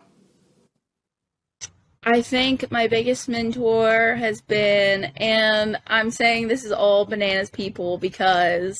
[2.08, 7.98] I think my biggest mentor has been, and I'm saying this is all bananas people
[7.98, 8.80] because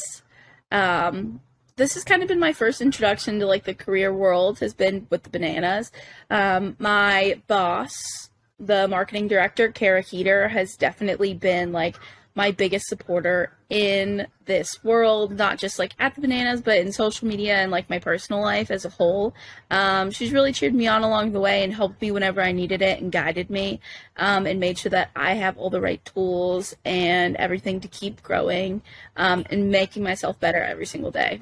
[0.72, 1.42] um,
[1.76, 5.08] this has kind of been my first introduction to like the career world has been
[5.10, 5.92] with the bananas.
[6.30, 8.30] Um, my boss,
[8.62, 11.98] the marketing director, Kara Heater, has definitely been like
[12.38, 17.28] my biggest supporter in this world, not just like at the bananas, but in social
[17.28, 19.34] media and like my personal life as a whole.
[19.72, 22.84] Um, she's really cheered me on along the way and helped me whenever I needed
[22.84, 23.80] it and guided me
[24.18, 28.22] um, and made sure that I have all the right tools and everything to keep
[28.22, 28.84] growing
[29.16, 31.42] um, and making myself better every single day.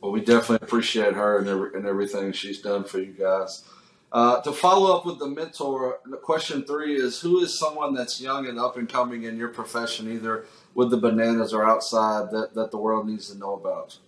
[0.00, 3.64] Well, we definitely appreciate her and, every, and everything she's done for you guys.
[4.14, 8.46] Uh, to follow up with the mentor, question three is Who is someone that's young
[8.46, 12.70] and up and coming in your profession, either with the bananas or outside, that, that
[12.70, 13.98] the world needs to know about?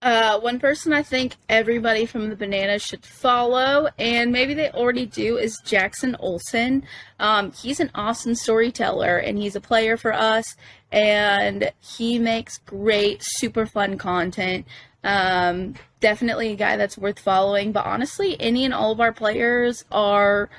[0.00, 5.06] Uh, one person I think everybody from the Bananas should follow, and maybe they already
[5.06, 6.84] do, is Jackson Olson.
[7.20, 10.56] Um, he's an awesome storyteller, and he's a player for us,
[10.90, 14.66] and he makes great, super fun content.
[15.04, 17.72] Um, definitely a guy that's worth following.
[17.72, 20.50] But honestly, any and all of our players are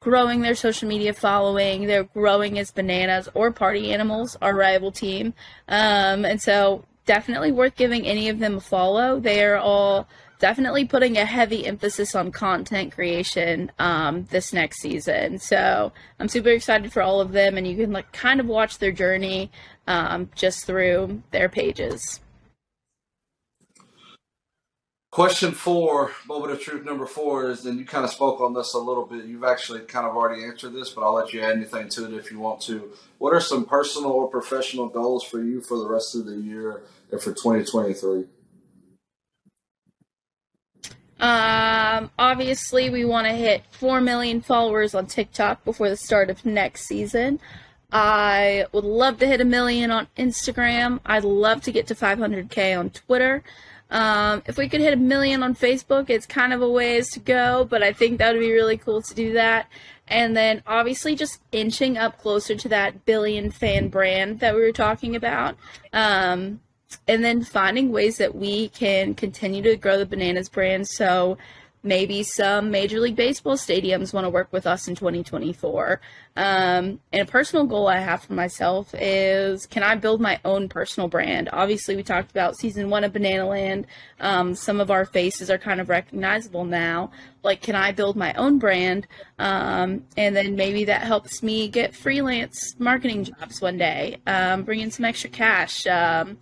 [0.00, 1.86] growing their social media following.
[1.86, 5.34] They're growing as bananas or party animals, our rival team.
[5.68, 9.18] Um, and so definitely worth giving any of them a follow.
[9.18, 10.06] They are all
[10.38, 15.38] definitely putting a heavy emphasis on content creation um, this next season.
[15.38, 18.78] So I'm super excited for all of them, and you can like kind of watch
[18.78, 19.50] their journey
[19.86, 22.20] um, just through their pages.
[25.10, 28.74] Question four, moment of truth number four is, and you kind of spoke on this
[28.74, 29.24] a little bit.
[29.24, 32.12] You've actually kind of already answered this, but I'll let you add anything to it
[32.12, 32.92] if you want to.
[33.16, 36.82] What are some personal or professional goals for you for the rest of the year
[37.10, 38.26] and for 2023?
[41.20, 46.44] Um, obviously, we want to hit 4 million followers on TikTok before the start of
[46.44, 47.40] next season.
[47.90, 51.00] I would love to hit a million on Instagram.
[51.06, 53.42] I'd love to get to 500K on Twitter.
[53.90, 57.20] Um, if we could hit a million on Facebook, it's kind of a ways to
[57.20, 59.68] go, but I think that would be really cool to do that.
[60.06, 64.72] And then obviously just inching up closer to that billion fan brand that we were
[64.72, 65.56] talking about.
[65.92, 66.60] Um,
[67.06, 71.36] and then finding ways that we can continue to grow the Bananas brand so
[71.82, 76.00] maybe some Major League Baseball stadiums want to work with us in 2024.
[76.36, 80.68] Um, and a personal goal I have for myself is can I build my own
[80.68, 81.48] personal brand?
[81.52, 83.86] Obviously, we talked about season one of Banana Land.
[84.20, 87.10] Um, some of our faces are kind of recognizable now.
[87.42, 89.06] Like, can I build my own brand?
[89.38, 94.80] Um, and then maybe that helps me get freelance marketing jobs one day, um, bring
[94.80, 95.86] in some extra cash.
[95.86, 96.38] Um,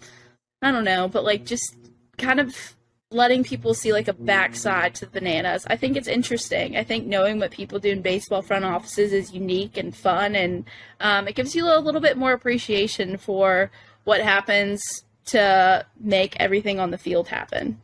[0.62, 1.76] I don't know, but like just
[2.16, 2.75] kind of
[3.10, 5.64] letting people see like a backside to the bananas.
[5.68, 6.76] I think it's interesting.
[6.76, 10.64] I think knowing what people do in baseball front offices is unique and fun, and
[11.00, 13.70] um, it gives you a little bit more appreciation for
[14.04, 14.82] what happens
[15.26, 17.80] to make everything on the field happen.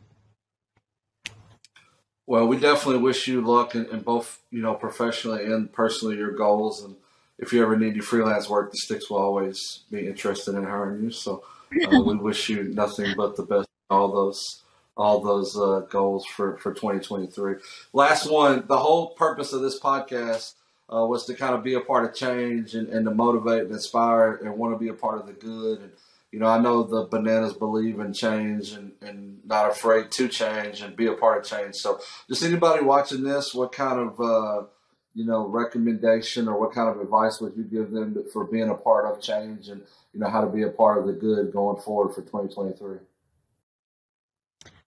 [2.25, 6.31] Well, we definitely wish you luck in, in both, you know, professionally and personally, your
[6.31, 6.81] goals.
[6.81, 6.95] And
[7.37, 11.03] if you ever need your freelance work, the Sticks will always be interested in hiring
[11.03, 11.11] you.
[11.11, 11.43] So
[11.85, 13.67] uh, we wish you nothing but the best.
[13.89, 14.63] All those
[14.95, 17.55] all those uh, goals for, for 2023.
[17.93, 20.53] Last one, the whole purpose of this podcast
[20.93, 23.71] uh, was to kind of be a part of change and, and to motivate and
[23.71, 25.79] inspire and want to be a part of the good.
[25.79, 25.91] And,
[26.31, 30.81] you know, I know the bananas believe in change and, and not afraid to change
[30.81, 31.75] and be a part of change.
[31.75, 34.67] So just anybody watching this, what kind of, uh,
[35.15, 38.75] you know, recommendation or what kind of advice would you give them for being a
[38.75, 39.81] part of change and,
[40.13, 42.97] you know, how to be a part of the good going forward for 2023?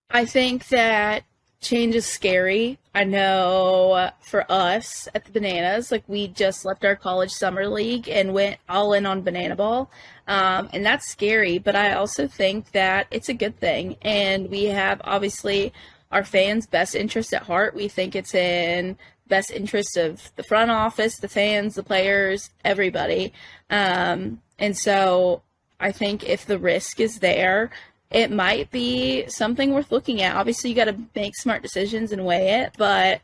[0.09, 1.23] I think that
[1.59, 2.77] change is scary.
[2.93, 8.07] I know for us at the Bananas, like we just left our college summer league
[8.07, 9.91] and went all in on banana ball.
[10.27, 13.97] Um, and that's scary, but I also think that it's a good thing.
[14.01, 15.73] And we have obviously
[16.11, 17.75] our fans' best interest at heart.
[17.75, 18.97] We think it's in
[19.27, 23.33] best interest of the front office, the fans, the players, everybody.
[23.69, 25.41] Um, and so
[25.79, 27.71] I think if the risk is there,
[28.09, 30.35] it might be something worth looking at.
[30.35, 33.21] Obviously, you got to make smart decisions and weigh it, but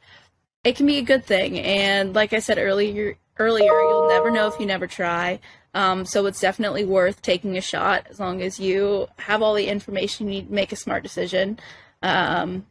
[0.63, 1.59] it can be a good thing.
[1.59, 5.39] And like I said earlier, earlier, you'll never know if you never try.
[5.73, 9.67] Um, so it's definitely worth taking a shot as long as you have all the
[9.67, 11.59] information you need to make a smart decision.
[12.01, 12.65] Um,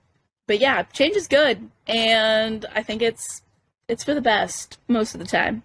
[0.46, 3.42] but yeah, change is good, and I think it's
[3.88, 5.62] it's for the best most of the time.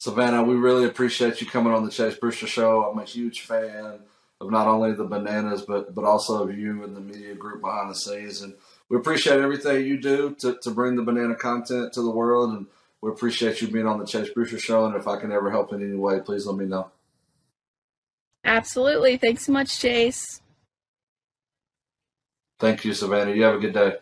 [0.00, 2.84] Savanah, we really appreciate you coming on the Chase Brewster Show.
[2.84, 4.00] I'm a huge fan
[4.40, 7.90] of not only the bananas, but but also of you and the media group behind
[7.90, 8.42] the scenes.
[8.42, 8.54] And
[8.88, 12.50] we appreciate everything you do to, to bring the banana content to the world.
[12.50, 12.66] And
[13.00, 14.86] we appreciate you being on the Chase Brewster Show.
[14.86, 16.90] And if I can ever help in any way, please let me know.
[18.44, 19.16] Absolutely.
[19.16, 20.40] Thanks so much, Chase.
[22.58, 23.36] Thank you, Savanah.
[23.36, 23.96] You have a good day.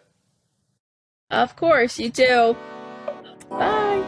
[1.31, 2.57] Of course, you too.
[3.51, 4.05] Bye.